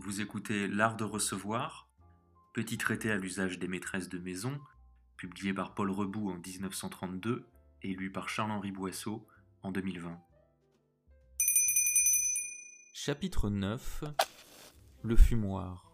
Vous 0.00 0.20
écoutez 0.20 0.68
L'Art 0.68 0.94
de 0.94 1.02
recevoir, 1.02 1.88
petit 2.54 2.78
traité 2.78 3.10
à 3.10 3.16
l'usage 3.16 3.58
des 3.58 3.66
maîtresses 3.66 4.08
de 4.08 4.20
maison, 4.20 4.60
publié 5.16 5.52
par 5.52 5.74
Paul 5.74 5.90
Rebout 5.90 6.30
en 6.30 6.36
1932 6.36 7.44
et 7.82 7.94
lu 7.94 8.12
par 8.12 8.28
Charles-Henri 8.28 8.70
Boisseau 8.70 9.26
en 9.62 9.72
2020. 9.72 10.20
Chapitre 12.94 13.50
9 13.50 14.04
Le 15.02 15.16
fumoir 15.16 15.90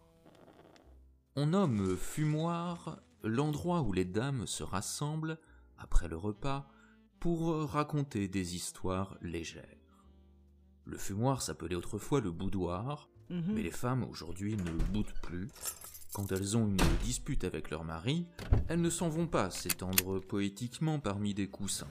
On 1.35 1.47
nomme 1.47 1.97
fumoir 1.97 2.99
l'endroit 3.23 3.81
où 3.81 3.91
les 3.91 4.05
dames 4.05 4.45
se 4.45 4.61
rassemblent 4.61 5.39
après 5.79 6.07
le 6.07 6.15
repas 6.15 6.69
pour 7.19 7.71
raconter 7.71 8.27
des 8.27 8.55
histoires 8.55 9.17
légères. 9.23 9.94
Le 10.85 10.97
fumoir 10.97 11.41
s'appelait 11.41 11.75
autrefois 11.75 12.21
le 12.21 12.31
boudoir, 12.31 13.09
mais 13.29 13.63
les 13.63 13.71
femmes 13.71 14.03
aujourd'hui 14.03 14.55
ne 14.55 14.71
boutent 14.93 15.19
plus. 15.23 15.49
Quand 16.13 16.31
elles 16.31 16.55
ont 16.55 16.67
une 16.67 16.77
dispute 17.03 17.43
avec 17.43 17.71
leur 17.71 17.83
mari, 17.83 18.25
elles 18.67 18.81
ne 18.81 18.89
s'en 18.89 19.09
vont 19.09 19.27
pas 19.27 19.49
s'étendre 19.49 20.19
poétiquement 20.19 20.99
parmi 20.99 21.33
des 21.33 21.47
coussins. 21.47 21.89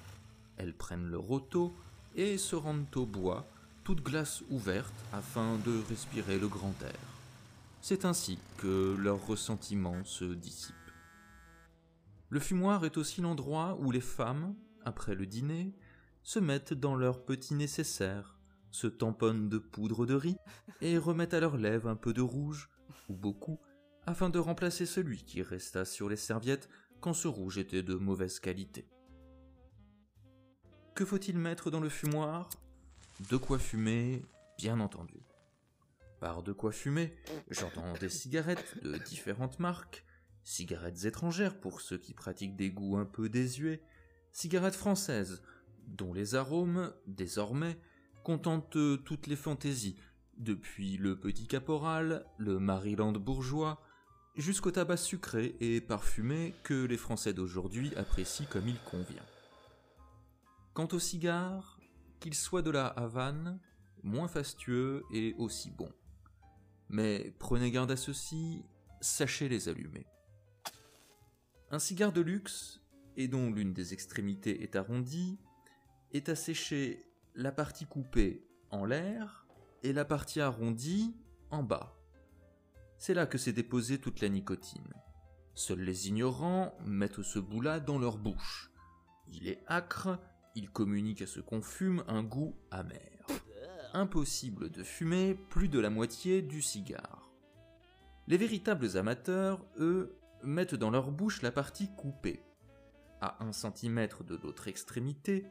Elles 0.56 0.74
prennent 0.74 1.10
leur 1.10 1.30
auto 1.30 1.74
et 2.14 2.38
se 2.38 2.54
rendent 2.54 2.86
au 2.94 3.04
bois, 3.04 3.46
toute 3.82 4.02
glace 4.02 4.42
ouverte, 4.48 4.94
afin 5.12 5.58
de 5.66 5.82
respirer 5.88 6.38
le 6.38 6.48
grand 6.48 6.74
air. 6.82 7.00
C'est 7.82 8.04
ainsi 8.04 8.38
que 8.58 8.96
leurs 8.98 9.26
ressentiments 9.26 10.04
se 10.04 10.24
dissipent. 10.24 10.74
Le 12.30 12.40
fumoir 12.40 12.84
est 12.84 12.96
aussi 12.96 13.20
l'endroit 13.20 13.76
où 13.80 13.90
les 13.90 14.00
femmes, 14.00 14.54
après 14.84 15.14
le 15.14 15.26
dîner, 15.26 15.74
se 16.22 16.38
mettent 16.38 16.72
dans 16.72 16.94
leur 16.94 17.24
petit 17.24 17.54
nécessaire, 17.54 18.33
se 18.74 18.88
tamponnent 18.88 19.48
de 19.48 19.58
poudre 19.58 20.04
de 20.04 20.14
riz 20.14 20.36
et 20.80 20.98
remettent 20.98 21.32
à 21.32 21.38
leurs 21.38 21.56
lèvres 21.56 21.88
un 21.88 21.94
peu 21.94 22.12
de 22.12 22.20
rouge, 22.20 22.68
ou 23.08 23.14
beaucoup, 23.14 23.60
afin 24.04 24.30
de 24.30 24.40
remplacer 24.40 24.84
celui 24.84 25.22
qui 25.22 25.42
resta 25.42 25.84
sur 25.84 26.08
les 26.08 26.16
serviettes 26.16 26.68
quand 27.00 27.12
ce 27.12 27.28
rouge 27.28 27.56
était 27.56 27.84
de 27.84 27.94
mauvaise 27.94 28.40
qualité. 28.40 28.88
Que 30.96 31.04
faut-il 31.04 31.38
mettre 31.38 31.70
dans 31.70 31.78
le 31.78 31.88
fumoir? 31.88 32.50
De 33.30 33.36
quoi 33.36 33.60
fumer, 33.60 34.24
bien 34.58 34.80
entendu. 34.80 35.20
Par 36.18 36.42
de 36.42 36.52
quoi 36.52 36.72
fumer, 36.72 37.14
j'entends 37.50 37.92
des 38.00 38.08
cigarettes 38.08 38.82
de 38.82 38.98
différentes 38.98 39.60
marques, 39.60 40.04
cigarettes 40.42 41.04
étrangères 41.04 41.60
pour 41.60 41.80
ceux 41.80 41.98
qui 41.98 42.12
pratiquent 42.12 42.56
des 42.56 42.72
goûts 42.72 42.96
un 42.96 43.04
peu 43.04 43.28
désuets, 43.28 43.84
cigarettes 44.32 44.74
françaises, 44.74 45.44
dont 45.86 46.12
les 46.12 46.34
arômes, 46.34 46.92
désormais, 47.06 47.78
contentent 48.24 49.04
toutes 49.04 49.28
les 49.28 49.36
fantaisies, 49.36 49.96
depuis 50.38 50.96
le 50.96 51.20
petit 51.20 51.46
caporal, 51.46 52.26
le 52.38 52.58
Maryland 52.58 53.12
bourgeois, 53.12 53.80
jusqu'au 54.34 54.72
tabac 54.72 54.96
sucré 54.96 55.54
et 55.60 55.80
parfumé 55.80 56.54
que 56.64 56.86
les 56.86 56.96
Français 56.96 57.34
d'aujourd'hui 57.34 57.94
apprécient 57.94 58.46
comme 58.50 58.66
il 58.66 58.80
convient. 58.80 59.22
Quant 60.72 60.88
aux 60.90 60.98
cigares, 60.98 61.78
qu'ils 62.18 62.34
soient 62.34 62.62
de 62.62 62.70
la 62.70 62.86
Havane, 62.86 63.60
moins 64.02 64.26
fastueux 64.26 65.04
et 65.12 65.34
aussi 65.38 65.70
bons. 65.70 65.92
Mais 66.88 67.34
prenez 67.38 67.70
garde 67.70 67.90
à 67.90 67.96
ceci, 67.96 68.64
sachez 69.00 69.48
les 69.48 69.68
allumer. 69.68 70.06
Un 71.70 71.78
cigare 71.78 72.12
de 72.12 72.22
luxe, 72.22 72.80
et 73.16 73.28
dont 73.28 73.50
l'une 73.50 73.74
des 73.74 73.92
extrémités 73.92 74.62
est 74.62 74.76
arrondie, 74.76 75.38
est 76.12 76.28
asséché 76.28 77.04
la 77.34 77.50
partie 77.50 77.86
coupée 77.86 78.46
en 78.70 78.84
l'air 78.84 79.46
et 79.82 79.92
la 79.92 80.04
partie 80.04 80.40
arrondie 80.40 81.16
en 81.50 81.62
bas. 81.62 81.96
C'est 82.96 83.14
là 83.14 83.26
que 83.26 83.38
s'est 83.38 83.52
déposée 83.52 83.98
toute 83.98 84.20
la 84.20 84.28
nicotine. 84.28 84.94
Seuls 85.54 85.80
les 85.80 86.08
ignorants 86.08 86.76
mettent 86.84 87.22
ce 87.22 87.38
bout-là 87.38 87.80
dans 87.80 87.98
leur 87.98 88.18
bouche. 88.18 88.70
Il 89.28 89.48
est 89.48 89.62
acre, 89.66 90.18
il 90.54 90.70
communique 90.70 91.22
à 91.22 91.26
ce 91.26 91.40
qu'on 91.40 91.62
fume 91.62 92.04
un 92.08 92.22
goût 92.22 92.56
amer. 92.70 93.26
Impossible 93.92 94.70
de 94.70 94.82
fumer 94.82 95.34
plus 95.34 95.68
de 95.68 95.78
la 95.78 95.90
moitié 95.90 96.42
du 96.42 96.62
cigare. 96.62 97.30
Les 98.26 98.36
véritables 98.36 98.96
amateurs, 98.96 99.64
eux, 99.78 100.18
mettent 100.42 100.74
dans 100.74 100.90
leur 100.90 101.10
bouche 101.10 101.42
la 101.42 101.52
partie 101.52 101.94
coupée. 101.94 102.42
À 103.20 103.44
un 103.44 103.52
centimètre 103.52 104.24
de 104.24 104.36
l'autre 104.36 104.68
extrémité, 104.68 105.46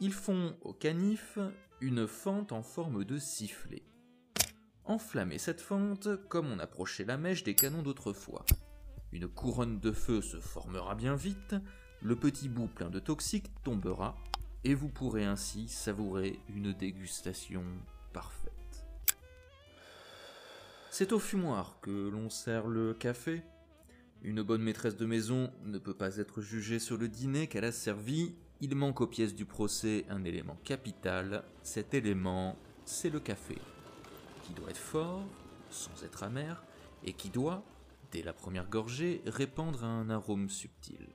ils 0.00 0.14
font 0.14 0.56
au 0.62 0.72
canif 0.72 1.38
une 1.80 2.06
fente 2.06 2.52
en 2.52 2.62
forme 2.62 3.04
de 3.04 3.18
sifflet. 3.18 3.82
Enflammez 4.84 5.38
cette 5.38 5.60
fente 5.60 6.08
comme 6.28 6.50
on 6.50 6.58
approchait 6.58 7.04
la 7.04 7.18
mèche 7.18 7.44
des 7.44 7.54
canons 7.54 7.82
d'autrefois. 7.82 8.44
Une 9.12 9.28
couronne 9.28 9.78
de 9.78 9.92
feu 9.92 10.22
se 10.22 10.40
formera 10.40 10.94
bien 10.94 11.14
vite, 11.14 11.54
le 12.02 12.16
petit 12.16 12.48
bout 12.48 12.66
plein 12.66 12.88
de 12.88 12.98
toxiques 12.98 13.50
tombera, 13.62 14.16
et 14.64 14.74
vous 14.74 14.88
pourrez 14.88 15.24
ainsi 15.24 15.68
savourer 15.68 16.40
une 16.48 16.72
dégustation 16.72 17.64
parfaite. 18.12 18.86
C'est 20.90 21.12
au 21.12 21.18
fumoir 21.18 21.78
que 21.82 22.08
l'on 22.08 22.30
sert 22.30 22.66
le 22.66 22.94
café. 22.94 23.42
Une 24.22 24.42
bonne 24.42 24.62
maîtresse 24.62 24.96
de 24.96 25.06
maison 25.06 25.52
ne 25.64 25.78
peut 25.78 25.96
pas 25.96 26.16
être 26.16 26.40
jugée 26.40 26.78
sur 26.78 26.96
le 26.96 27.08
dîner 27.08 27.46
qu'elle 27.46 27.64
a 27.64 27.72
servi 27.72 28.34
il 28.60 28.74
manque 28.74 29.00
aux 29.00 29.06
pièces 29.06 29.34
du 29.34 29.46
procès 29.46 30.04
un 30.10 30.24
élément 30.24 30.58
capital, 30.64 31.44
cet 31.62 31.94
élément, 31.94 32.56
c'est 32.84 33.10
le 33.10 33.20
café, 33.20 33.56
qui 34.42 34.52
doit 34.52 34.70
être 34.70 34.76
fort, 34.76 35.24
sans 35.70 36.04
être 36.04 36.22
amer, 36.22 36.62
et 37.04 37.14
qui 37.14 37.30
doit, 37.30 37.64
dès 38.12 38.22
la 38.22 38.32
première 38.32 38.68
gorgée, 38.68 39.22
répandre 39.26 39.84
un 39.84 40.10
arôme 40.10 40.50
subtil. 40.50 41.08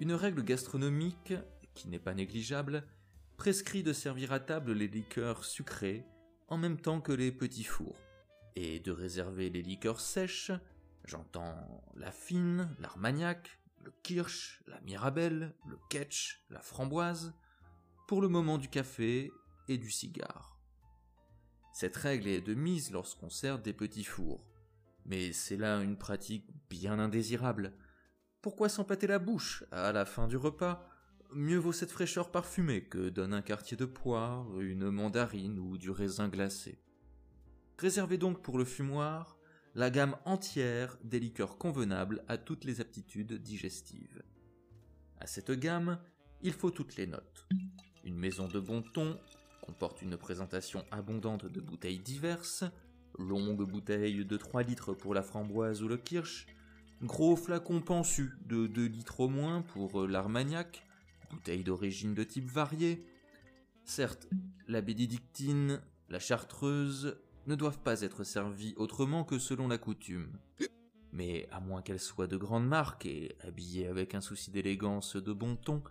Une 0.00 0.14
règle 0.14 0.42
gastronomique, 0.42 1.34
qui 1.74 1.88
n'est 1.88 1.98
pas 1.98 2.14
négligeable, 2.14 2.84
prescrit 3.36 3.82
de 3.82 3.92
servir 3.92 4.32
à 4.32 4.40
table 4.40 4.72
les 4.72 4.88
liqueurs 4.88 5.44
sucrées 5.44 6.04
en 6.48 6.56
même 6.56 6.78
temps 6.78 7.00
que 7.00 7.12
les 7.12 7.32
petits 7.32 7.64
fours, 7.64 7.96
et 8.56 8.80
de 8.80 8.90
réserver 8.90 9.50
les 9.50 9.62
liqueurs 9.62 10.00
sèches, 10.00 10.52
j'entends 11.04 11.56
la 11.96 12.12
fine, 12.12 12.74
l'armagnac, 12.78 13.58
le 13.82 13.92
kirsch, 14.02 14.62
la 14.66 14.80
mirabelle, 14.80 15.54
le 15.66 15.78
ketch, 15.90 16.44
la 16.50 16.60
framboise, 16.60 17.34
pour 18.06 18.20
le 18.20 18.28
moment 18.28 18.58
du 18.58 18.68
café 18.68 19.30
et 19.68 19.78
du 19.78 19.90
cigare. 19.90 20.58
Cette 21.72 21.96
règle 21.96 22.28
est 22.28 22.40
de 22.40 22.54
mise 22.54 22.90
lorsqu'on 22.90 23.30
sert 23.30 23.58
des 23.58 23.72
petits 23.72 24.04
fours, 24.04 24.44
mais 25.04 25.32
c'est 25.32 25.56
là 25.56 25.80
une 25.80 25.96
pratique 25.96 26.46
bien 26.68 26.98
indésirable. 26.98 27.72
Pourquoi 28.40 28.68
s'empâter 28.68 29.06
la 29.06 29.18
bouche 29.18 29.64
à 29.70 29.92
la 29.92 30.04
fin 30.04 30.28
du 30.28 30.36
repas? 30.36 30.88
Mieux 31.32 31.56
vaut 31.56 31.72
cette 31.72 31.92
fraîcheur 31.92 32.30
parfumée 32.30 32.84
que 32.84 33.08
donne 33.08 33.32
un 33.32 33.40
quartier 33.40 33.76
de 33.76 33.86
poire, 33.86 34.60
une 34.60 34.90
mandarine 34.90 35.58
ou 35.58 35.78
du 35.78 35.90
raisin 35.90 36.28
glacé. 36.28 36.78
Réservez 37.78 38.18
donc 38.18 38.42
pour 38.42 38.58
le 38.58 38.64
fumoir 38.64 39.38
la 39.74 39.90
gamme 39.90 40.16
entière 40.24 40.98
des 41.02 41.18
liqueurs 41.18 41.56
convenables 41.56 42.22
à 42.28 42.36
toutes 42.36 42.64
les 42.64 42.80
aptitudes 42.80 43.32
digestives. 43.32 44.22
À 45.18 45.26
cette 45.26 45.50
gamme, 45.52 45.98
il 46.42 46.52
faut 46.52 46.70
toutes 46.70 46.96
les 46.96 47.06
notes. 47.06 47.48
Une 48.04 48.18
maison 48.18 48.48
de 48.48 48.60
bon 48.60 48.82
ton 48.82 49.18
comporte 49.62 50.02
une 50.02 50.16
présentation 50.16 50.84
abondante 50.90 51.46
de 51.46 51.60
bouteilles 51.60 52.00
diverses, 52.00 52.64
longues 53.18 53.62
bouteilles 53.62 54.24
de 54.24 54.36
3 54.36 54.62
litres 54.62 54.92
pour 54.92 55.14
la 55.14 55.22
framboise 55.22 55.82
ou 55.82 55.88
le 55.88 55.96
kirsch, 55.96 56.46
gros 57.00 57.36
flacons 57.36 57.80
pensus 57.80 58.32
de 58.44 58.66
2 58.66 58.86
litres 58.86 59.20
au 59.20 59.28
moins 59.28 59.62
pour 59.62 60.06
l'armagnac, 60.06 60.84
bouteilles 61.30 61.64
d'origine 61.64 62.14
de 62.14 62.24
type 62.24 62.50
varié. 62.50 63.06
Certes, 63.84 64.28
la 64.68 64.82
bénédictine, 64.82 65.80
la 66.08 66.18
chartreuse, 66.18 67.16
ne 67.46 67.54
doivent 67.54 67.80
pas 67.80 68.02
être 68.02 68.24
servies 68.24 68.74
autrement 68.76 69.24
que 69.24 69.38
selon 69.38 69.68
la 69.68 69.78
coutume. 69.78 70.38
Mais 71.12 71.48
à 71.50 71.60
moins 71.60 71.82
qu'elles 71.82 72.00
soient 72.00 72.26
de 72.26 72.36
grandes 72.36 72.66
marques 72.66 73.06
et 73.06 73.36
habillées 73.46 73.86
avec 73.86 74.14
un 74.14 74.20
souci 74.20 74.50
d'élégance 74.50 75.16
de 75.16 75.32
bon 75.32 75.56
ton, 75.56 75.82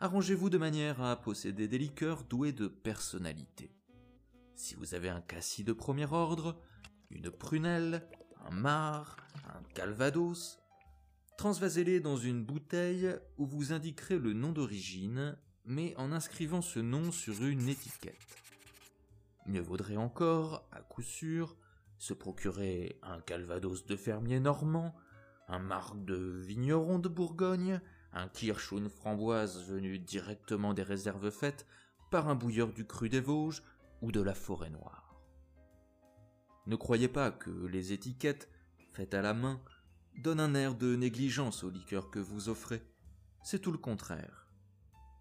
arrangez-vous 0.00 0.50
de 0.50 0.58
manière 0.58 1.02
à 1.02 1.20
posséder 1.20 1.68
des 1.68 1.78
liqueurs 1.78 2.24
douées 2.24 2.52
de 2.52 2.68
personnalité. 2.68 3.70
Si 4.54 4.74
vous 4.74 4.94
avez 4.94 5.08
un 5.08 5.20
cassis 5.20 5.64
de 5.64 5.72
premier 5.72 6.10
ordre, 6.12 6.60
une 7.10 7.30
prunelle, 7.30 8.06
un 8.46 8.54
mar, 8.54 9.16
un 9.48 9.62
calvados, 9.74 10.60
transvasez-les 11.36 12.00
dans 12.00 12.16
une 12.16 12.44
bouteille 12.44 13.14
où 13.36 13.46
vous 13.46 13.72
indiquerez 13.72 14.18
le 14.18 14.32
nom 14.32 14.52
d'origine, 14.52 15.36
mais 15.66 15.94
en 15.96 16.12
inscrivant 16.12 16.62
ce 16.62 16.78
nom 16.78 17.10
sur 17.10 17.42
une 17.44 17.68
étiquette. 17.68 18.43
Mieux 19.46 19.60
vaudrait 19.60 19.96
encore, 19.96 20.68
à 20.72 20.80
coup 20.80 21.02
sûr, 21.02 21.56
se 21.98 22.14
procurer 22.14 22.98
un 23.02 23.20
calvados 23.20 23.86
de 23.86 23.96
fermier 23.96 24.40
normand, 24.40 24.94
un 25.48 25.58
marc 25.58 26.02
de 26.04 26.16
vigneron 26.16 26.98
de 26.98 27.08
Bourgogne, 27.08 27.80
un 28.12 28.28
kirsch 28.28 28.72
ou 28.72 28.78
une 28.78 28.88
framboise 28.88 29.68
venu 29.68 29.98
directement 29.98 30.72
des 30.72 30.82
réserves 30.82 31.30
faites 31.30 31.66
par 32.10 32.28
un 32.28 32.34
bouilleur 32.34 32.72
du 32.72 32.86
cru 32.86 33.08
des 33.08 33.20
Vosges 33.20 33.62
ou 34.00 34.12
de 34.12 34.20
la 34.20 34.34
forêt 34.34 34.70
noire. 34.70 35.20
Ne 36.66 36.76
croyez 36.76 37.08
pas 37.08 37.30
que 37.30 37.50
les 37.66 37.92
étiquettes, 37.92 38.50
faites 38.92 39.14
à 39.14 39.20
la 39.20 39.34
main, 39.34 39.60
donnent 40.22 40.40
un 40.40 40.54
air 40.54 40.74
de 40.74 40.96
négligence 40.96 41.64
aux 41.64 41.70
liqueurs 41.70 42.10
que 42.10 42.20
vous 42.20 42.48
offrez. 42.48 42.82
C'est 43.42 43.58
tout 43.58 43.72
le 43.72 43.78
contraire. 43.78 44.46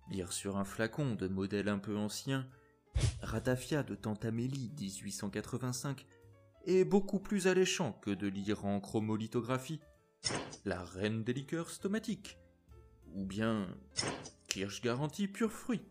Lire 0.10 0.32
sur 0.32 0.58
un 0.58 0.64
flacon 0.64 1.16
de 1.16 1.28
modèle 1.28 1.68
un 1.68 1.80
peu 1.80 1.98
ancien, 1.98 2.48
Ratafia 3.22 3.84
de 3.84 3.96
Tante 3.96 4.26
Amélie 4.26 4.72
1885, 4.80 6.06
est 6.66 6.86
beaucoup 6.86 7.20
plus 7.20 7.48
alléchant 7.48 7.94
que 8.02 8.12
de 8.12 8.28
lire 8.28 8.66
en 8.66 8.80
chromolithographie 8.80 9.82
La 10.66 10.84
reine 10.84 11.24
des 11.24 11.34
liqueurs 11.34 11.70
stomatiques, 11.70 12.38
ou 13.14 13.26
bien 13.26 13.68
Kirsch 14.48 14.82
garantie 14.82 15.28
pur 15.28 15.52
fruit. 15.52 15.82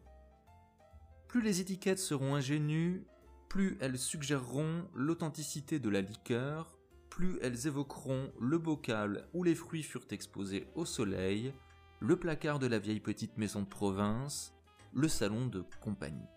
Plus 1.28 1.42
les 1.42 1.60
étiquettes 1.60 1.98
seront 1.98 2.34
ingénues, 2.34 3.04
plus 3.48 3.76
elles 3.80 3.98
suggéreront 3.98 4.88
l'authenticité 4.94 5.78
de 5.78 5.90
la 5.90 6.00
liqueur, 6.00 6.78
plus 7.10 7.38
elles 7.42 7.66
évoqueront 7.66 8.32
le 8.40 8.58
bocal 8.58 9.28
où 9.34 9.42
les 9.42 9.54
fruits 9.54 9.82
furent 9.82 10.06
exposés 10.10 10.68
au 10.74 10.84
soleil, 10.84 11.52
le 12.00 12.16
placard 12.16 12.58
de 12.58 12.66
la 12.66 12.78
vieille 12.78 13.00
petite 13.00 13.36
maison 13.36 13.60
de 13.60 13.66
province, 13.66 14.54
le 14.94 15.08
salon 15.08 15.46
de 15.46 15.64
compagnie. 15.80 16.28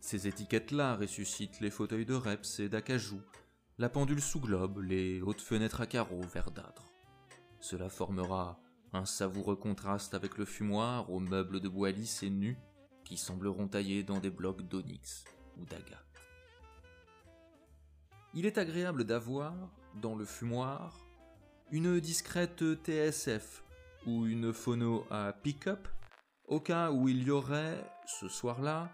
Ces 0.00 0.26
étiquettes-là 0.26 0.96
ressuscitent 0.96 1.60
les 1.60 1.70
fauteuils 1.70 2.06
de 2.06 2.14
reps 2.14 2.60
et 2.60 2.68
d'acajou, 2.68 3.20
la 3.78 3.88
pendule 3.88 4.20
sous 4.20 4.40
globe, 4.40 4.82
les 4.82 5.20
hautes 5.20 5.40
fenêtres 5.40 5.82
à 5.82 5.86
carreaux 5.86 6.22
verdâtres. 6.22 6.90
Cela 7.60 7.88
formera 7.88 8.60
un 8.92 9.04
savoureux 9.04 9.56
contraste 9.56 10.14
avec 10.14 10.38
le 10.38 10.44
fumoir 10.44 11.10
aux 11.10 11.20
meubles 11.20 11.60
de 11.60 11.68
bois 11.68 11.90
lisse 11.90 12.22
et 12.22 12.30
nus 12.30 12.58
qui 13.04 13.16
sembleront 13.16 13.68
taillés 13.68 14.02
dans 14.02 14.18
des 14.18 14.30
blocs 14.30 14.62
d'onyx 14.62 15.24
ou 15.58 15.64
d'agate. 15.64 16.06
Il 18.34 18.46
est 18.46 18.58
agréable 18.58 19.04
d'avoir, 19.04 19.54
dans 20.00 20.14
le 20.14 20.24
fumoir, 20.24 20.98
une 21.70 22.00
discrète 22.00 22.62
TSF 22.84 23.62
ou 24.06 24.26
une 24.26 24.52
phono 24.52 25.06
à 25.10 25.32
pick-up, 25.32 25.88
au 26.46 26.60
cas 26.60 26.90
où 26.90 27.08
il 27.08 27.22
y 27.24 27.30
aurait, 27.30 27.84
ce 28.06 28.28
soir-là, 28.28 28.90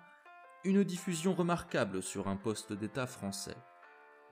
une 0.65 0.85
diffusion 0.85 1.35
remarquable 1.35 2.03
sur 2.03 2.29
un 2.29 2.37
poste 2.37 2.73
d'État 2.73 3.07
français. 3.07 3.57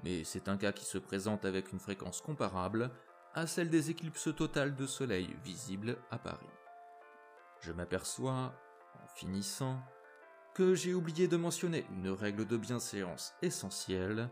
Mais 0.03 0.25
c'est 0.25 0.49
un 0.49 0.57
cas 0.57 0.73
qui 0.73 0.85
se 0.85 0.99
présente 0.99 1.45
avec 1.45 1.73
une 1.73 1.79
fréquence 1.79 2.21
comparable 2.21 2.91
à 3.35 3.47
celle 3.47 3.71
des 3.71 3.91
éclipses 3.91 4.35
totales 4.37 4.75
de 4.75 4.87
soleil 4.87 5.37
visibles 5.45 5.97
à 6.11 6.19
Paris. 6.19 6.47
Je 7.61 7.73
m'aperçois, 7.73 8.55
en 9.03 9.07
finissant, 9.15 9.81
que 10.55 10.75
j'ai 10.75 10.95
oublié 10.95 11.27
de 11.27 11.37
mentionner 11.37 11.85
une 11.91 12.11
règle 12.11 12.47
de 12.47 12.57
bienséance 12.57 13.35
essentielle, 13.43 14.29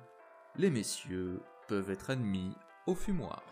les 0.56 0.70
messieurs 0.70 1.40
peuvent 1.66 1.90
être 1.90 2.10
admis 2.10 2.54
au 2.86 2.94
fumoir. 2.94 3.42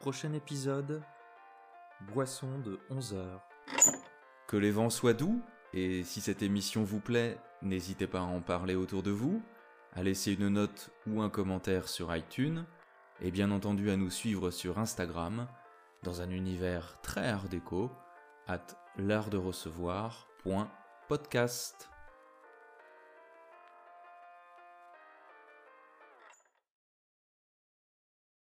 Prochain 0.00 0.32
épisode, 0.32 1.02
boisson 2.12 2.58
de 2.58 2.80
11 2.90 3.14
heures. 3.14 3.48
Que 4.54 4.60
les 4.60 4.70
vents 4.70 4.88
soient 4.88 5.14
doux, 5.14 5.42
et 5.72 6.04
si 6.04 6.20
cette 6.20 6.40
émission 6.40 6.84
vous 6.84 7.00
plaît, 7.00 7.40
n'hésitez 7.60 8.06
pas 8.06 8.20
à 8.20 8.22
en 8.22 8.40
parler 8.40 8.76
autour 8.76 9.02
de 9.02 9.10
vous, 9.10 9.42
à 9.94 10.04
laisser 10.04 10.32
une 10.32 10.48
note 10.48 10.90
ou 11.08 11.22
un 11.22 11.28
commentaire 11.28 11.88
sur 11.88 12.14
iTunes, 12.14 12.64
et 13.20 13.32
bien 13.32 13.50
entendu 13.50 13.90
à 13.90 13.96
nous 13.96 14.10
suivre 14.10 14.52
sur 14.52 14.78
Instagram, 14.78 15.48
dans 16.04 16.20
un 16.20 16.30
univers 16.30 17.00
très 17.02 17.26
art 17.26 17.48
déco, 17.48 17.90
at 18.46 18.64
l'art 18.96 19.28
de 19.28 19.38
recevoir.podcast. 19.38 21.90